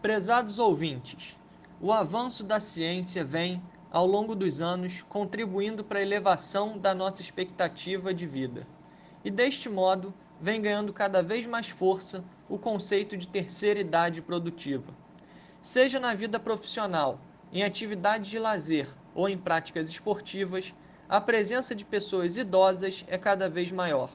[0.00, 1.36] Prezados ouvintes,
[1.80, 7.20] o avanço da ciência vem, ao longo dos anos, contribuindo para a elevação da nossa
[7.20, 8.64] expectativa de vida.
[9.24, 14.94] E deste modo, vem ganhando cada vez mais força o conceito de terceira idade produtiva.
[15.60, 17.18] Seja na vida profissional,
[17.52, 20.72] em atividades de lazer ou em práticas esportivas,
[21.08, 24.10] a presença de pessoas idosas é cada vez maior.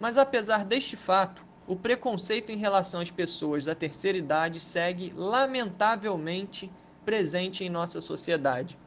[0.00, 6.70] Mas apesar deste fato, o preconceito em relação às pessoas da terceira idade segue, lamentavelmente,
[7.04, 8.78] presente em nossa sociedade.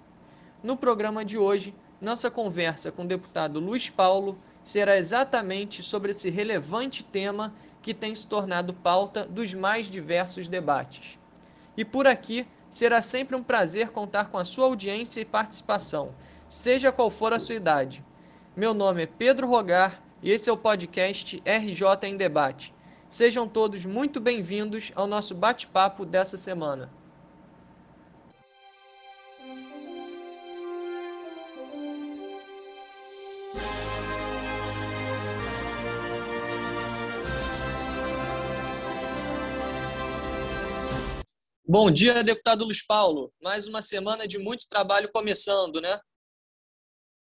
[0.62, 6.30] No programa de hoje, nossa conversa com o deputado Luiz Paulo será exatamente sobre esse
[6.30, 11.18] relevante tema que tem se tornado pauta dos mais diversos debates.
[11.76, 16.13] E por aqui será sempre um prazer contar com a sua audiência e participação,
[16.49, 18.04] seja qual for a sua idade.
[18.55, 22.73] Meu nome é Pedro Rogar e esse é o podcast RJ em Debate.
[23.09, 26.91] Sejam todos muito bem-vindos ao nosso bate-papo dessa semana.
[41.70, 43.32] Bom dia, deputado Luiz Paulo.
[43.43, 45.99] Mais uma semana de muito trabalho começando, né?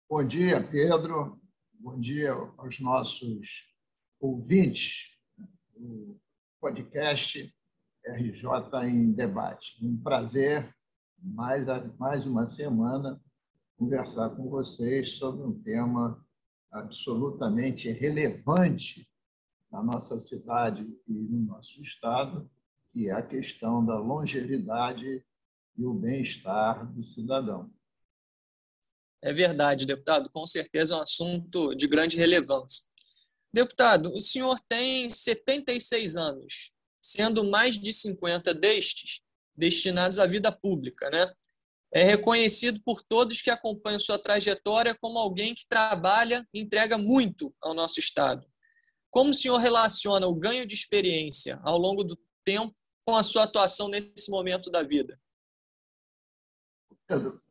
[0.10, 1.40] Bom dia, Pedro.
[1.82, 3.74] Bom dia aos nossos
[4.20, 5.18] ouvintes
[5.78, 6.20] do
[6.60, 7.56] podcast
[8.06, 8.50] RJ
[8.84, 9.78] em Debate.
[9.82, 10.76] Um prazer,
[11.24, 11.66] mais,
[11.98, 13.18] mais uma semana,
[13.78, 16.22] conversar com vocês sobre um tema
[16.70, 19.10] absolutamente relevante
[19.72, 22.52] na nossa cidade e no nosso estado,
[22.92, 25.24] que é a questão da longevidade
[25.78, 27.72] e o bem-estar do cidadão.
[29.22, 32.86] É verdade, deputado, com certeza é um assunto de grande relevância.
[33.54, 39.22] Deputado, o senhor tem 76 anos, sendo mais de 50 destes
[39.56, 41.32] destinados à vida pública, né?
[41.92, 47.54] É reconhecido por todos que acompanham sua trajetória como alguém que trabalha e entrega muito
[47.60, 48.48] ao nosso Estado.
[49.10, 52.16] Como o senhor relaciona o ganho de experiência ao longo do
[52.46, 55.20] tempo com a sua atuação nesse momento da vida?
[57.08, 57.42] Pedro,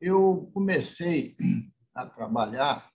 [0.00, 1.36] eu comecei
[1.94, 2.90] a trabalhar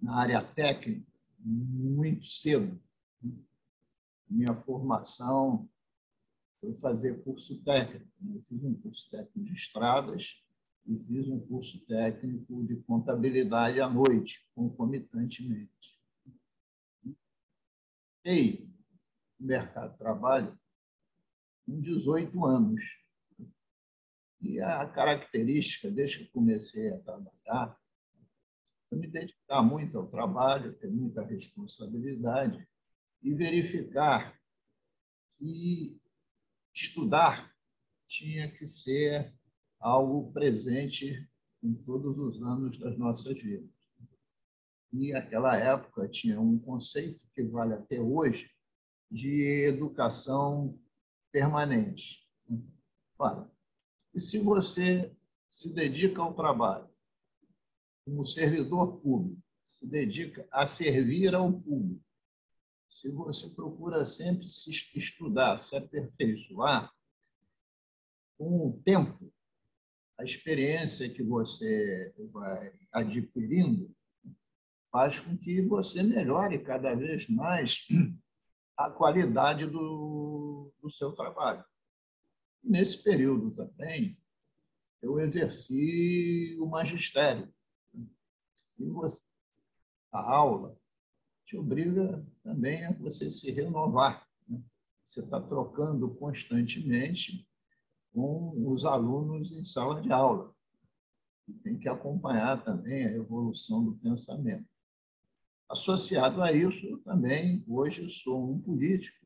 [0.00, 2.80] na área técnica muito cedo.
[4.28, 5.68] Minha formação
[6.60, 8.06] foi fazer curso técnico.
[8.22, 10.42] Eu fiz um curso técnico de estradas
[10.86, 15.98] e fiz um curso técnico de contabilidade à noite, concomitantemente.
[18.24, 18.68] E
[19.38, 20.58] mercado de trabalho
[21.64, 22.99] com 18 anos.
[24.40, 27.78] E a característica, desde que comecei a trabalhar,
[28.88, 32.66] foi me dedicar muito ao trabalho, ter muita responsabilidade
[33.22, 34.38] e verificar
[35.38, 36.00] que
[36.74, 37.54] estudar
[38.08, 39.32] tinha que ser
[39.78, 41.28] algo presente
[41.62, 43.70] em todos os anos das nossas vidas.
[44.92, 48.50] E naquela época tinha um conceito que vale até hoje
[49.10, 50.78] de educação
[51.30, 52.28] permanente.
[53.18, 53.48] Olha,
[54.14, 55.12] e se você
[55.50, 56.88] se dedica ao trabalho
[58.04, 62.04] como servidor público, se dedica a servir ao público,
[62.88, 66.92] se você procura sempre se estudar, se aperfeiçoar,
[68.36, 69.32] com o tempo,
[70.18, 73.94] a experiência que você vai adquirindo
[74.90, 77.86] faz com que você melhore cada vez mais
[78.76, 81.64] a qualidade do, do seu trabalho.
[82.62, 84.18] Nesse período também,
[85.02, 87.52] eu exerci o magistério.
[88.78, 89.24] E você,
[90.12, 90.78] a aula
[91.44, 94.26] te obriga também a você se renovar.
[94.46, 94.62] Né?
[95.06, 97.46] Você está trocando constantemente
[98.12, 100.54] com os alunos em sala de aula.
[101.48, 104.68] E tem que acompanhar também a evolução do pensamento.
[105.68, 109.19] Associado a isso, também, hoje, sou um político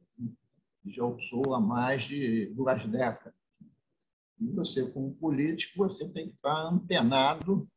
[0.87, 3.35] já sou há mais de duas décadas.
[4.39, 7.69] E você, como político, você tem que estar antenado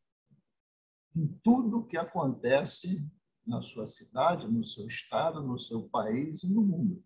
[1.15, 3.05] em tudo que acontece
[3.45, 7.03] na sua cidade, no seu estado, no seu país e no mundo.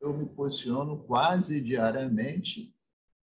[0.00, 2.74] Eu me posiciono quase diariamente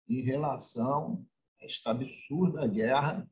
[0.10, 1.26] em relação
[1.62, 3.30] a esta absurda guerra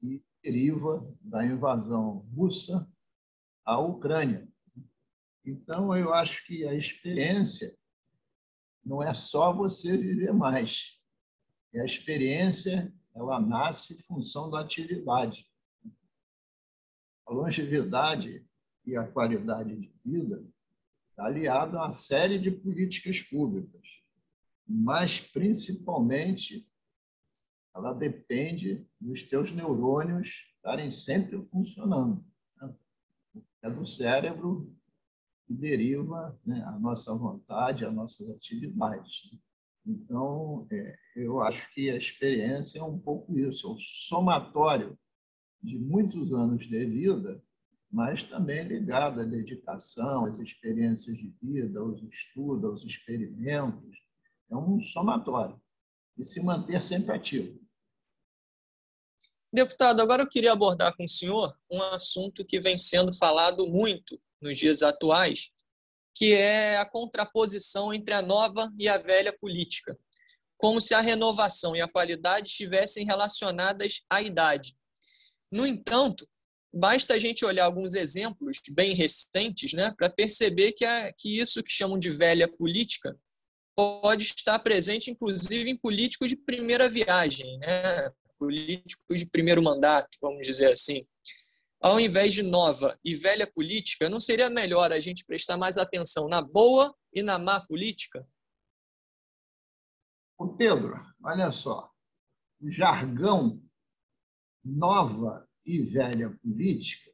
[0.00, 2.90] que deriva da invasão russa
[3.64, 4.48] à Ucrânia.
[5.48, 7.74] Então, eu acho que a experiência
[8.84, 11.00] não é só você viver mais.
[11.74, 15.50] a experiência, ela nasce em função da atividade.
[17.26, 18.46] A longevidade
[18.84, 20.44] e a qualidade de vida,
[21.08, 23.86] está aliado a uma série de políticas públicas,
[24.66, 26.68] mas principalmente
[27.74, 32.22] ela depende dos teus neurônios estarem sempre funcionando.
[32.56, 32.74] Né?
[33.62, 34.77] É do cérebro
[35.48, 39.30] que deriva né, a nossa vontade, as nossas atividades.
[39.86, 44.96] Então, é, eu acho que a experiência é um pouco isso, é o somatório
[45.62, 47.42] de muitos anos de vida,
[47.90, 53.98] mas também ligado à dedicação, às experiências de vida, aos estudos, aos experimentos.
[54.50, 55.58] É um somatório.
[56.18, 57.58] E se manter sempre ativo.
[59.50, 64.20] Deputado, agora eu queria abordar com o senhor um assunto que vem sendo falado muito
[64.40, 65.50] nos dias atuais,
[66.14, 69.96] que é a contraposição entre a nova e a velha política,
[70.56, 74.76] como se a renovação e a qualidade estivessem relacionadas à idade.
[75.50, 76.26] No entanto,
[76.72, 81.62] basta a gente olhar alguns exemplos bem recentes né, para perceber que, é, que isso
[81.62, 83.16] que chamam de velha política
[83.76, 88.10] pode estar presente, inclusive, em políticos de primeira viagem, né?
[88.36, 91.06] políticos de primeiro mandato, vamos dizer assim.
[91.80, 96.28] Ao invés de nova e velha política, não seria melhor a gente prestar mais atenção
[96.28, 98.28] na boa e na má política?
[100.36, 101.88] O Pedro, olha só,
[102.60, 103.62] o jargão
[104.64, 107.12] nova e velha política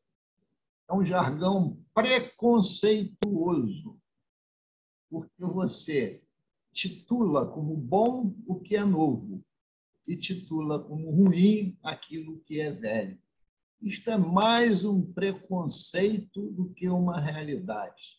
[0.89, 4.01] é um jargão preconceituoso,
[5.11, 6.25] porque você
[6.73, 9.45] titula como bom o que é novo
[10.07, 13.23] e titula como ruim aquilo que é velho.
[13.85, 18.19] Isto é mais um preconceito do que uma realidade.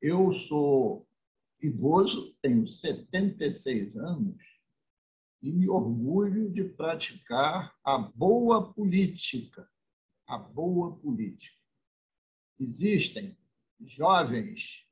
[0.00, 1.08] Eu sou
[1.60, 4.40] idoso, tenho 76 anos
[5.42, 9.68] e me orgulho de praticar a boa política.
[10.28, 11.60] A boa política.
[12.60, 13.36] Existem
[13.80, 14.86] jovens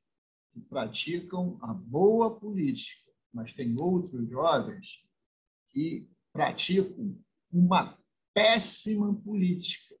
[0.51, 5.05] que praticam a boa política, mas tem outros jovens
[5.69, 7.17] que praticam
[7.49, 8.00] uma
[8.33, 9.95] péssima política.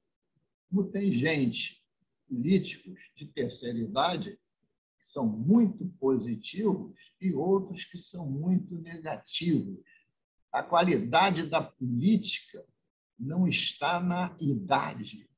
[0.69, 1.83] Como tem gente,
[2.27, 4.39] políticos de terceira idade,
[4.97, 9.83] que são muito positivos e outros que são muito negativos.
[10.51, 12.65] A qualidade da política
[13.17, 15.29] não está na idade.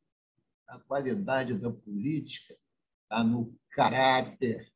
[0.67, 2.57] A qualidade da política
[3.03, 4.71] está no caráter,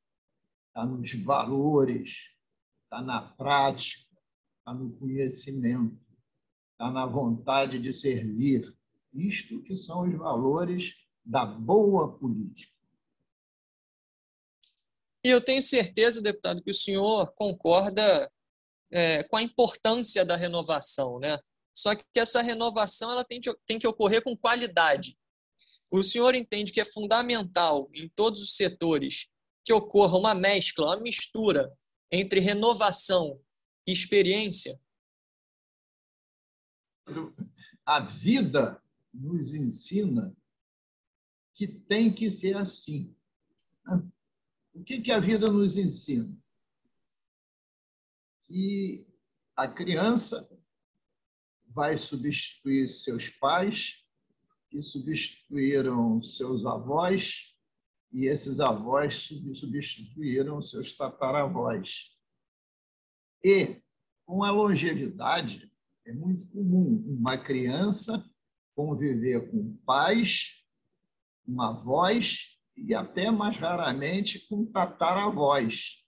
[0.67, 2.29] está nos valores,
[2.83, 4.07] está na prática
[4.67, 5.97] está no conhecimento,
[6.77, 8.71] está na vontade de servir.
[9.11, 10.95] Isto que são os valores
[11.25, 12.71] da boa política.
[15.23, 18.31] E eu tenho certeza, deputado, que o senhor concorda
[18.91, 21.39] é, com a importância da renovação, né?
[21.75, 25.17] Só que essa renovação ela tem, tem que ocorrer com qualidade.
[25.89, 29.27] O senhor entende que é fundamental em todos os setores
[29.65, 31.71] que ocorra uma mescla, uma mistura
[32.11, 33.39] entre renovação
[33.85, 34.79] experiência?
[37.85, 38.81] A vida
[39.13, 40.35] nos ensina
[41.53, 43.15] que tem que ser assim.
[44.73, 46.35] O que, que a vida nos ensina?
[48.43, 49.07] Que
[49.55, 50.47] a criança
[51.67, 54.05] vai substituir seus pais,
[54.69, 57.55] que substituíram seus avós,
[58.11, 62.15] e esses avós substituíram seus tataravós.
[63.43, 63.81] E,
[64.25, 65.71] com a longevidade,
[66.07, 68.23] é muito comum uma criança
[68.73, 70.63] conviver com pais,
[71.45, 76.05] uma avós e até mais raramente com tataravós.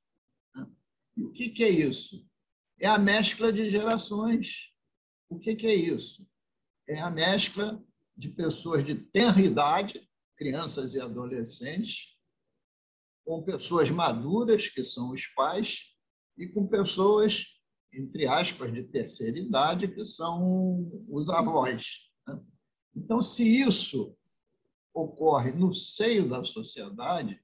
[1.17, 2.25] E o que, é isso?
[2.79, 4.71] É a mescla de gerações.
[5.27, 6.25] O que, que é isso?
[6.87, 7.83] É a mescla
[8.15, 12.17] de pessoas de tenra idade, crianças e adolescentes,
[13.25, 15.93] com pessoas maduras, que são os pais,
[16.37, 17.58] e com pessoas,
[17.93, 22.09] entre aspas, de terceira idade, que são os avós.
[22.27, 22.39] Né?
[22.95, 24.15] Então, se isso
[24.93, 27.39] ocorre no seio da sociedade,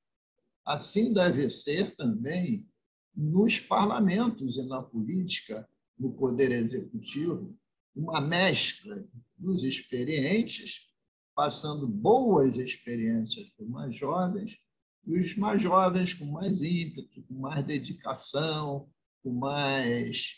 [0.66, 2.68] assim deve ser também
[3.16, 7.58] nos parlamentos e na política, no poder executivo,
[7.96, 10.90] uma mescla dos experientes,
[11.34, 14.58] passando boas experiências para os mais jovens
[15.06, 18.90] e os mais jovens com mais ímpeto, com mais dedicação,
[19.26, 20.36] com mais,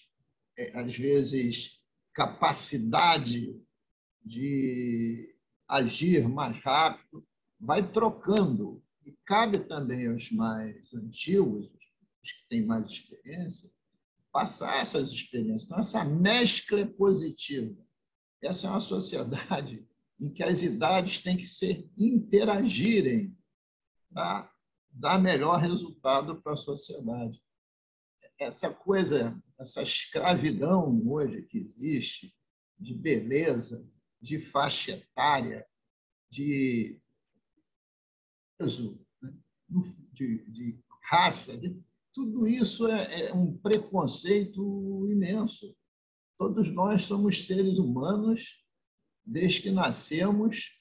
[0.57, 1.81] é, às vezes,
[2.13, 3.61] capacidade
[4.23, 5.35] de
[5.67, 7.27] agir mais rápido,
[7.59, 8.81] vai trocando.
[9.05, 11.65] E cabe também aos mais antigos,
[12.23, 13.69] os que têm mais experiência,
[14.31, 15.65] passar essas experiências.
[15.65, 17.75] Então, essa mescla é positiva.
[18.41, 19.85] Essa é uma sociedade
[20.17, 23.37] em que as idades têm que ser interagirem
[24.13, 24.49] para
[24.89, 27.39] dá melhor resultado para a sociedade.
[28.39, 32.35] Essa coisa, essa escravidão hoje que existe,
[32.79, 33.83] de beleza,
[34.21, 35.65] de faixa etária,
[36.29, 37.01] de
[38.57, 39.33] peso, né?
[40.13, 41.81] de, de raça, de,
[42.13, 45.75] tudo isso é, é um preconceito imenso.
[46.37, 48.63] Todos nós somos seres humanos
[49.25, 50.71] desde que nascemos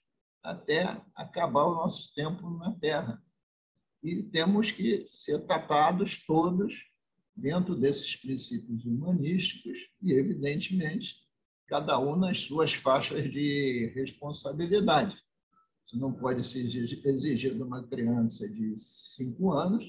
[0.42, 3.22] até acabar o nosso tempo na Terra.
[4.02, 6.74] E temos que ser tratados todos
[7.36, 11.16] dentro desses princípios humanísticos e, evidentemente,
[11.68, 15.16] cada um nas suas faixas de responsabilidade.
[15.84, 19.84] Você não pode exigir de uma criança de cinco anos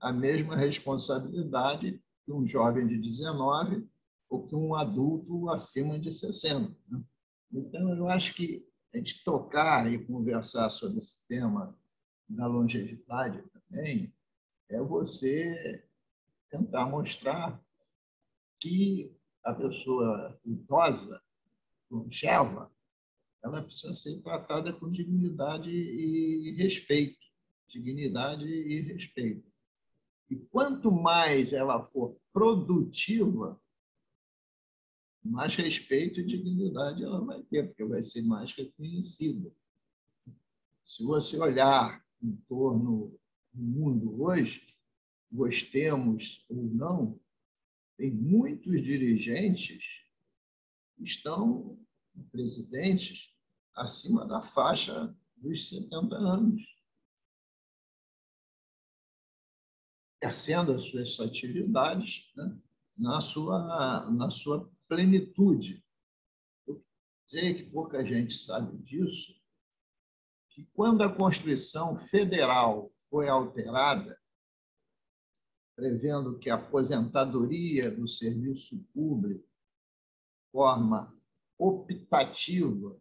[0.00, 3.88] a mesma responsabilidade que um jovem de 19
[4.28, 6.76] ou que um adulto acima de 60.
[6.88, 7.02] Né?
[7.52, 11.76] Então, eu acho que a gente tocar e conversar sobre esse tema
[12.28, 14.12] da longevidade também
[14.68, 15.84] é você
[16.50, 17.62] tentar mostrar
[18.58, 21.22] que a pessoa idosa,
[21.90, 22.70] longeva,
[23.42, 27.18] ela precisa ser tratada com dignidade e respeito.
[27.68, 29.48] Dignidade e respeito.
[30.28, 33.60] E quanto mais ela for produtiva,
[35.24, 39.50] mais respeito e dignidade ela vai ter, porque vai ser mais reconhecida.
[40.84, 43.18] Se você olhar em torno
[43.52, 44.69] do mundo hoje,
[45.30, 47.20] gostemos ou não,
[47.96, 49.84] tem muitos dirigentes
[50.96, 51.78] que estão,
[52.32, 53.32] presidentes,
[53.74, 56.62] acima da faixa dos 70 anos.
[60.22, 62.58] Exercendo as suas atividades né,
[62.96, 65.82] na, sua, na sua plenitude.
[66.66, 66.84] Eu
[67.26, 69.34] sei que pouca gente sabe disso,
[70.50, 74.19] que quando a Constituição Federal foi alterada,
[75.80, 79.48] prevendo que a aposentadoria do serviço público,
[80.52, 81.10] forma
[81.56, 83.00] optativa,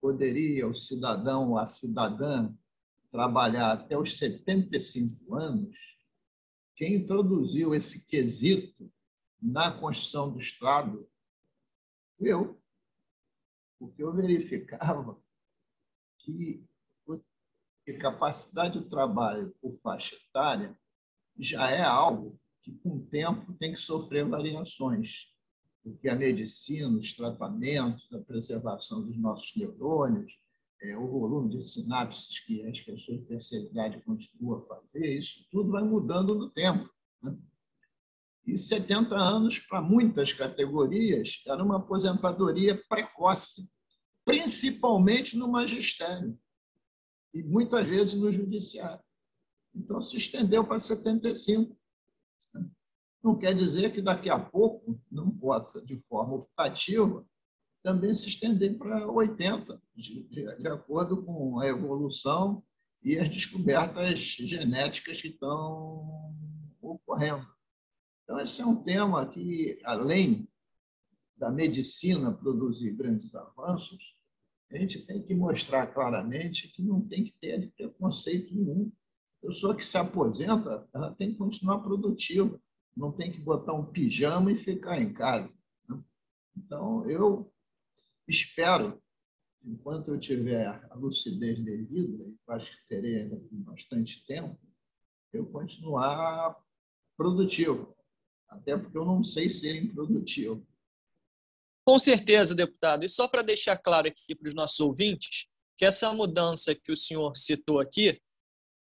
[0.00, 2.54] poderia o cidadão ou a cidadã
[3.10, 5.76] trabalhar até os 75 anos,
[6.76, 8.88] quem introduziu esse quesito
[9.42, 11.10] na Constituição do Estado,
[12.20, 12.62] eu,
[13.76, 15.20] porque eu verificava
[16.18, 16.64] que
[17.88, 20.78] a capacidade de trabalho por faixa etária
[21.38, 25.26] já é algo que, com o tempo, tem que sofrer variações,
[25.82, 30.32] porque a medicina, os tratamentos, a preservação dos nossos neurônios,
[30.82, 35.44] é, o volume de sinapses que as pessoas de terceira idade continuam a fazer, isso
[35.50, 36.88] tudo vai mudando no tempo.
[37.22, 37.36] Né?
[38.46, 43.68] E 70 anos, para muitas categorias, era uma aposentadoria precoce,
[44.24, 46.38] principalmente no magistério
[47.34, 49.02] e muitas vezes no judiciário.
[49.74, 51.76] Então, se estendeu para 75.
[53.22, 57.26] Não quer dizer que daqui a pouco não possa, de forma optativa,
[57.82, 62.62] também se estender para 80, de, de, de acordo com a evolução
[63.02, 66.34] e as descobertas genéticas que estão
[66.80, 67.46] ocorrendo.
[68.24, 70.48] Então, esse é um tema que, além
[71.36, 74.18] da medicina produzir grandes avanços,
[74.70, 78.92] a gente tem que mostrar claramente que não tem que ter preconceito nenhum.
[79.40, 82.60] Pessoa que se aposenta, ela tem que continuar produtiva,
[82.96, 85.52] não tem que botar um pijama e ficar em casa.
[85.88, 86.02] Né?
[86.56, 87.52] Então, eu
[88.26, 89.00] espero,
[89.64, 94.58] enquanto eu tiver a lucidez devida, e acho que terei ainda bastante tempo,
[95.32, 96.56] eu continuar
[97.16, 97.94] produtivo
[98.48, 100.66] até porque eu não sei ser improdutivo.
[101.84, 103.04] Com certeza, deputado.
[103.04, 106.96] E só para deixar claro aqui para os nossos ouvintes, que essa mudança que o
[106.96, 108.20] senhor citou aqui,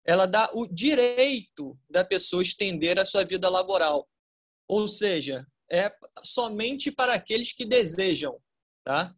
[0.05, 4.09] ela dá o direito da pessoa estender a sua vida laboral.
[4.69, 8.39] Ou seja, é somente para aqueles que desejam,
[8.85, 9.15] tá?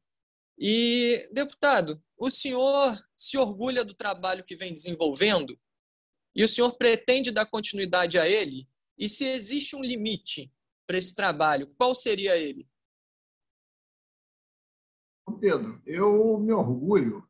[0.59, 5.59] E, deputado, o senhor se orgulha do trabalho que vem desenvolvendo
[6.35, 10.53] e o senhor pretende dar continuidade a ele e se existe um limite
[10.87, 12.67] para esse trabalho, qual seria ele?
[15.41, 17.29] Pedro, eu me orgulho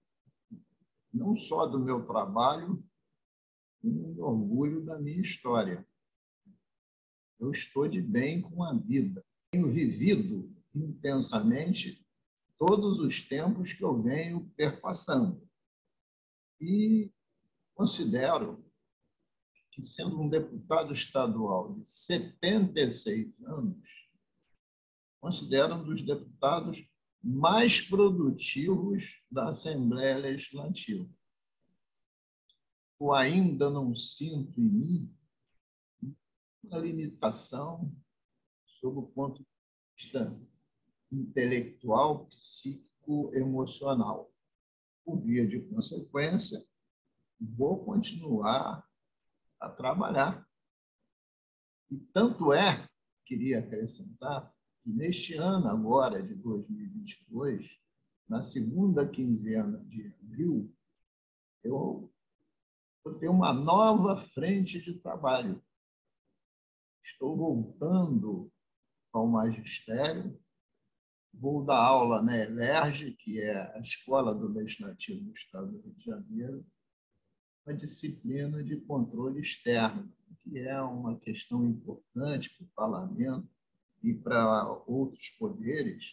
[1.13, 2.85] não só do meu trabalho,
[3.83, 5.87] me orgulho da minha história.
[7.39, 9.25] Eu estou de bem com a vida.
[9.51, 12.05] Tenho vivido intensamente
[12.59, 15.47] todos os tempos que eu venho perpassando.
[16.61, 17.13] E
[17.75, 18.65] considero
[19.71, 23.89] que, sendo um deputado estadual de 76 anos,
[25.21, 26.83] considera um dos deputados
[27.23, 31.09] mais produtivos da Assembleia Legislativa.
[32.99, 35.17] Ou ainda não sinto em mim
[36.63, 37.93] uma limitação
[38.67, 39.49] sob o ponto de
[39.97, 40.39] vista
[41.13, 44.33] intelectual, psíquico, emocional.
[45.05, 46.65] Por via de consequência,
[47.41, 48.85] vou continuar
[49.61, 50.45] a trabalhar.
[51.89, 52.89] E tanto é,
[53.25, 57.79] queria acrescentar, que neste ano agora de 2022,
[58.29, 60.75] na segunda quinzena de abril,
[61.63, 62.13] eu
[63.15, 65.63] ter uma nova frente de trabalho.
[67.03, 68.51] Estou voltando
[69.13, 70.39] ao magistério,
[71.33, 75.95] vou dar aula na ELERJ, que é a Escola do Legislativo do Estado do Rio
[75.95, 76.67] de Janeiro,
[77.65, 83.49] uma disciplina de controle externo, que é uma questão importante para o parlamento
[84.03, 86.05] e para outros poderes,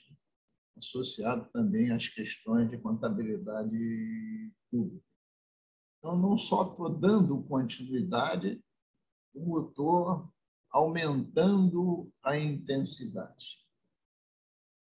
[0.77, 5.12] associado também às questões de contabilidade pública.
[6.03, 8.61] Então, não só estou dando continuidade,
[9.31, 10.29] como estou
[10.69, 13.57] aumentando a intensidade.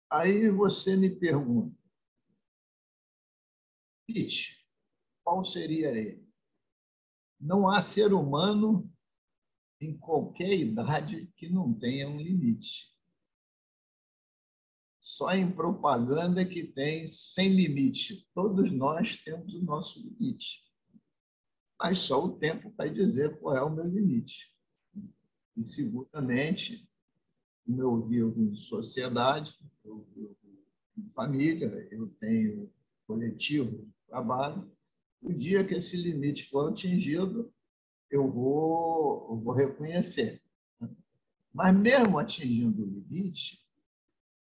[0.08, 1.76] Aí você me pergunta,
[4.06, 4.64] Pete,
[5.24, 6.30] qual seria ele?
[7.40, 8.88] Não há ser humano
[9.82, 12.96] em qualquer idade que não tenha um limite.
[15.02, 18.30] Só em propaganda que tem sem limite.
[18.36, 20.69] Todos nós temos o nosso limite.
[21.80, 24.54] Mas só o tempo vai dizer qual é o meu limite.
[25.56, 26.86] E, seguramente,
[27.66, 29.56] o meu vivo em sociedade,
[29.86, 30.36] eu vivo
[30.98, 32.70] em família, eu tenho
[33.08, 34.70] coletivo de trabalho.
[35.22, 37.52] O dia que esse limite for atingido,
[38.12, 40.42] eu vou, eu vou reconhecer.
[41.54, 43.66] Mas mesmo atingindo o limite,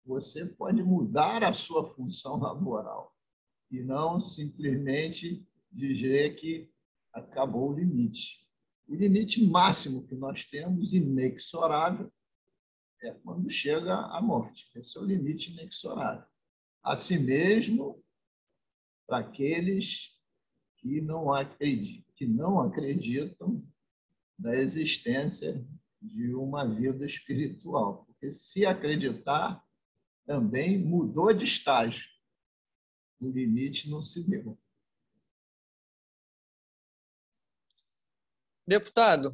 [0.05, 3.15] você pode mudar a sua função laboral
[3.71, 6.71] e não simplesmente dizer que
[7.17, 8.47] acabou o limite.
[8.87, 12.13] O limite máximo que nós temos, inexorável,
[13.03, 14.71] é quando chega a morte.
[14.77, 16.27] Esse é o limite inexorável.
[16.83, 18.03] Assim mesmo,
[19.07, 20.21] para aqueles
[20.77, 23.67] que não acreditam, que não acreditam
[24.39, 25.67] da existência
[26.01, 28.05] de uma vida espiritual.
[28.05, 29.63] Porque se acreditar,
[30.27, 32.05] também mudou de estágio.
[33.21, 34.59] O limite não se deu.
[38.69, 39.33] Deputado,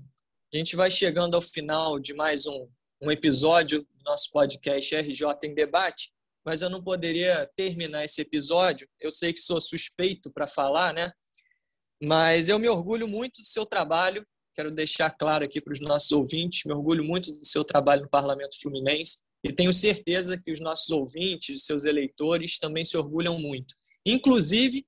[0.52, 2.68] a gente vai chegando ao final de mais um,
[3.00, 6.12] um episódio do nosso podcast RJ em Debate,
[6.44, 8.86] mas eu não poderia terminar esse episódio.
[9.00, 11.10] Eu sei que sou suspeito para falar, né?
[12.02, 14.22] Mas eu me orgulho muito do seu trabalho.
[14.54, 18.10] Quero deixar claro aqui para os nossos ouvintes, me orgulho muito do seu trabalho no
[18.10, 23.74] Parlamento Fluminense e tenho certeza que os nossos ouvintes, seus eleitores, também se orgulham muito.
[24.04, 24.86] Inclusive,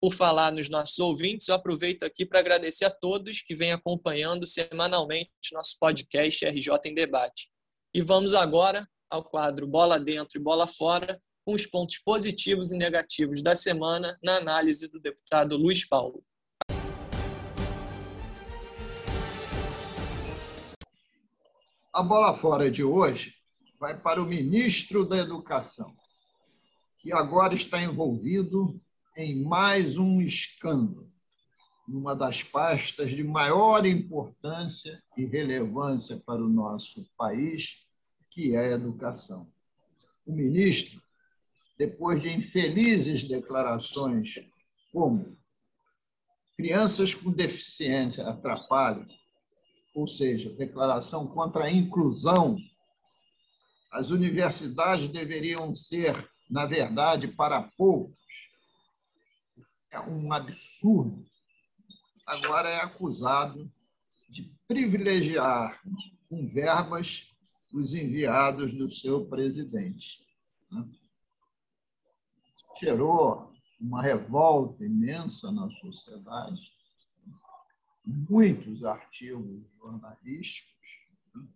[0.00, 4.46] por falar nos nossos ouvintes, eu aproveito aqui para agradecer a todos que vêm acompanhando
[4.46, 7.48] semanalmente nosso podcast RJ em Debate.
[7.94, 12.76] E vamos agora ao quadro Bola Dentro e Bola Fora, com os pontos positivos e
[12.76, 16.22] negativos da semana na análise do deputado Luiz Paulo.
[21.92, 23.36] A bola fora de hoje
[23.80, 25.96] vai para o ministro da Educação,
[26.98, 28.78] que agora está envolvido
[29.16, 31.10] em mais um escândalo,
[31.88, 37.86] numa das pastas de maior importância e relevância para o nosso país,
[38.30, 39.50] que é a educação.
[40.26, 41.00] O ministro,
[41.78, 44.34] depois de infelizes declarações
[44.92, 45.38] como
[46.56, 49.06] crianças com deficiência atrapalham,
[49.94, 52.58] ou seja, declaração contra a inclusão,
[53.90, 58.15] as universidades deveriam ser, na verdade, para poucos,
[59.90, 61.24] é um absurdo,
[62.26, 63.70] agora é acusado
[64.28, 65.80] de privilegiar
[66.28, 67.32] com verbas
[67.72, 70.26] os enviados do seu presidente.
[70.70, 70.88] Né?
[72.80, 76.72] Gerou uma revolta imensa na sociedade,
[78.04, 80.74] muitos artigos jornalísticos,
[81.34, 81.46] né?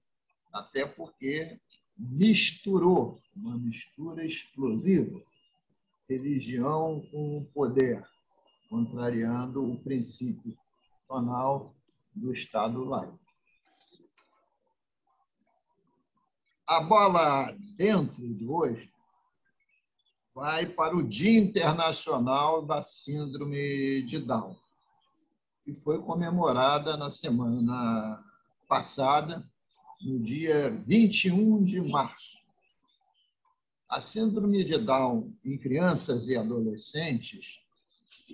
[0.52, 1.58] até porque
[1.96, 5.22] misturou, uma mistura explosiva,
[6.08, 8.04] religião com poder
[8.70, 11.74] contrariando o princípio constitucional
[12.14, 13.18] do Estado laico.
[16.66, 18.88] A bola dentro de hoje
[20.33, 24.56] vai para o Dia Internacional da Síndrome de Down,
[25.64, 28.24] que foi comemorada na semana
[28.68, 29.44] passada,
[30.00, 32.38] no dia 21 de março.
[33.88, 37.61] A síndrome de Down em crianças e adolescentes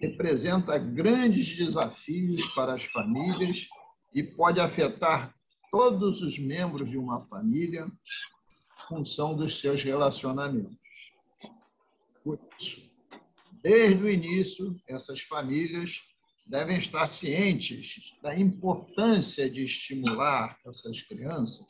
[0.00, 3.66] representa grandes desafios para as famílias
[4.14, 5.34] e pode afetar
[5.70, 10.76] todos os membros de uma família em função dos seus relacionamentos.
[12.22, 12.82] Por isso,
[13.62, 16.00] desde o início, essas famílias
[16.46, 21.66] devem estar cientes da importância de estimular essas crianças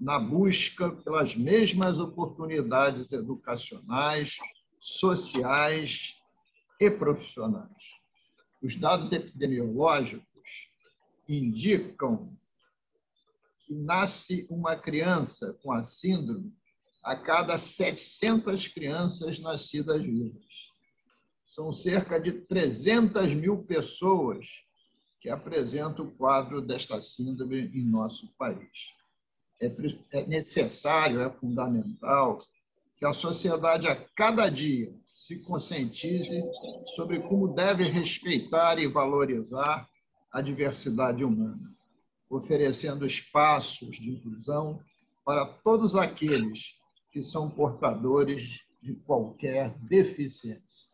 [0.00, 4.36] na busca pelas mesmas oportunidades educacionais,
[4.80, 6.17] sociais
[6.80, 7.68] e profissionais.
[8.62, 10.26] Os dados epidemiológicos
[11.28, 12.36] indicam
[13.66, 16.52] que nasce uma criança com a síndrome
[17.02, 20.44] a cada 700 crianças nascidas vivas.
[21.46, 24.46] São cerca de 300 mil pessoas
[25.20, 28.94] que apresentam o quadro desta síndrome em nosso país.
[29.60, 29.74] É,
[30.12, 32.44] é necessário, é fundamental
[32.96, 36.40] que a sociedade a cada dia se conscientize
[36.94, 39.88] sobre como deve respeitar e valorizar
[40.32, 41.74] a diversidade humana,
[42.30, 44.80] oferecendo espaços de inclusão
[45.24, 46.76] para todos aqueles
[47.10, 50.86] que são portadores de qualquer deficiência.